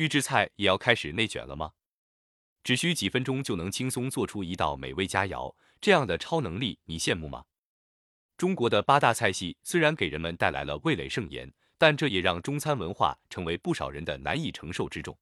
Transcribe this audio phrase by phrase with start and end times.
[0.00, 1.72] 预制菜也要开始内卷了吗？
[2.64, 7.44] 只需几分钟就能轻松做出一道美味佳肴，这样的超能力你羡慕吗？
[8.38, 15.14] 中国的八大菜系虽然给人们带来了味蕾盛宴，但这也让中餐文化成为不少人的难以承受之重。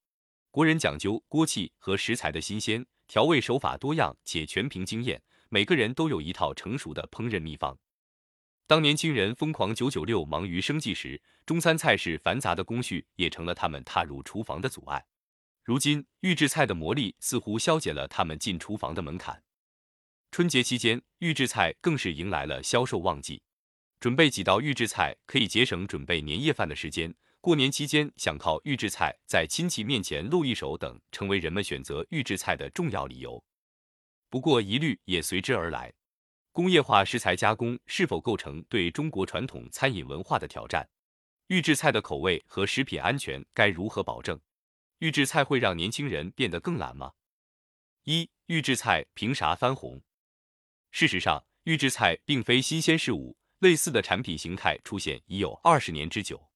[0.53, 7.77] 国人讲究锅气和食材的新鲜，调味手法多样且全凭经验，每个人都有一套成熟的烹饪秘方。
[8.69, 15.03] 当年轻人疯狂九九六忙于生计时，中餐菜式繁杂的工序也成了他们踏入厨房的阻碍。
[15.65, 19.43] 如今，预制菜的魔力似乎消解了他们进厨房的门槛。
[20.31, 23.41] 春节期间，预制菜更是迎来了销售旺季。
[24.01, 27.15] 准备几道预制菜可以节省准备年夜饭的时间。
[27.41, 33.43] 过年期间，想靠预制菜在亲戚面前露一手等，成为人们选择预制菜的重要理由。
[34.29, 35.91] 不过，疑虑也随之而来。
[36.53, 40.89] 工业化食材加工是否构成对中国传统餐饮文化的挑战？
[41.47, 44.39] 预制菜的口味和食品安全该如何保证？
[44.99, 47.13] 预制菜会让年轻人变得更懒吗？
[48.05, 50.03] 一、预制菜凭啥翻红？
[50.91, 56.49] 事实上，预制菜并非新鲜事物，类似的产品形态出现已有二十年之久。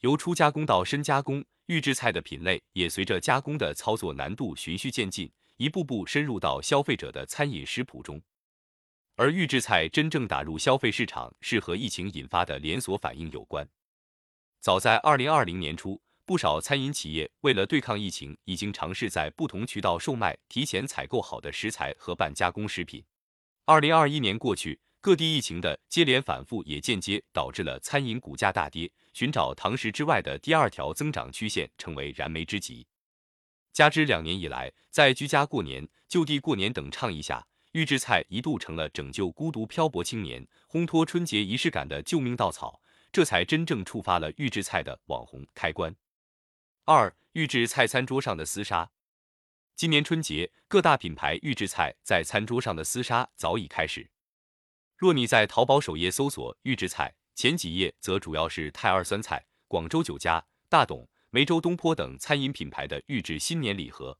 [0.00, 8.22] 由初加工到深加工，预制菜的品类也随着加工的操作难度循序渐进，一步步深入到消费者的餐饮食谱中。
[9.20, 13.68] 而预制菜真正打入消费市场，是和疫情引发的连锁反应有关。
[14.60, 23.04] 早在二零二零年初，不少餐饮企业为了对抗疫情，已经尝试在不同渠道售卖提前采购好的食材和半加工食品。
[23.66, 32.86] 二零二一年过去，各地疫情的接连反复也间接导致了餐饮股价大跌，寻找堂食之外的第二条增长曲线成为燃眉之急。
[33.74, 42.82] 加之两年以来，在居家过年、就地过年等倡议下，预制菜一度成了拯救孤独漂泊青年、烘托春节仪式感的救命稻草，
[43.12, 45.94] 这才真正触发了预制菜的网红开关。
[46.84, 48.90] 二、预制菜餐桌上的厮杀。
[49.76, 54.10] 今年春节，各大品牌预制菜在餐桌上的厮杀早已开始。
[54.96, 64.18] 若你在淘宝首页搜索预制菜，前几页则主要是泰二酸菜、广州酒家、大董、梅州东坡等餐饮品牌的预制新年礼盒。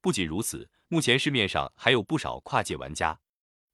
[0.00, 0.68] 不仅如此。
[0.88, 3.18] 目前市面上还有不少跨界玩家，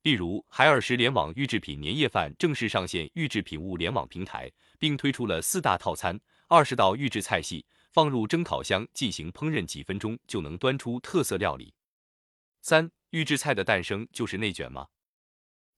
[0.00, 6.18] 例如海尔时联网预制品年夜饭正式上线预制品物联网平台，并推出了四大套餐、
[6.48, 11.74] 二十道预制菜系，放入蒸烤箱进行烹饪，几分钟就能端出特色料理。
[12.62, 14.86] 三、预制菜的诞生就是内卷吗？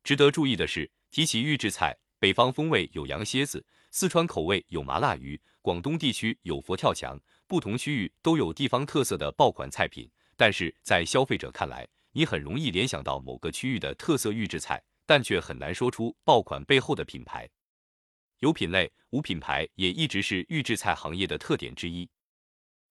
[0.05, 10.09] 值得注意的是，提起预制菜，北方风味有羊蝎子，四川口味有麻辣鱼，广东地区有佛跳墙，不同区域都有地方特色的爆款菜品。
[10.37, 17.49] 但是在消费者看来，你很容易联想到某个区域的特色预制菜，但却很难说出爆款背后的品牌。
[18.41, 22.09] 有品类无品牌也一直是预制菜行业的特点之一。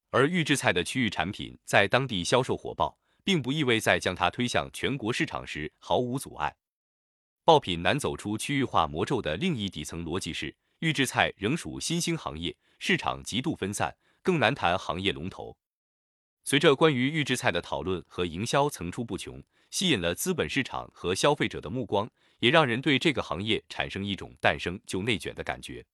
[0.09, 6.55] 而预制菜的区域产品在当地销售火爆，并不意味在将它推向全国市场时毫无阻碍。
[7.43, 15.57] 爆品难走出区域化魔咒的另一底层逻辑是，预制菜仍属新兴行业，市场极度分散，更难谈行业龙头。
[16.43, 22.09] 随着关于预制菜的讨论和营销层出不穷，吸引了资本市场和消费者的目光，
[22.39, 25.85] 也让人对这个行业产生一种诞生就内卷的感觉。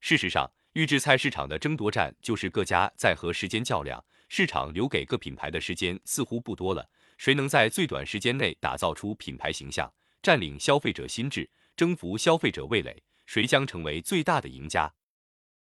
[0.00, 6.90] 事实上，预制菜市场的争夺战就是各家在和时间较量，市场留给各品牌的时间似乎不多了。
[7.16, 14.92] 谁能在最短时间内打造出品牌形象，占领消费者心智，征服消费者味蕾，谁将成为最大的赢家？